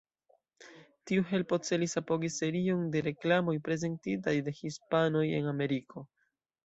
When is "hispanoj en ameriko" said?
4.63-6.05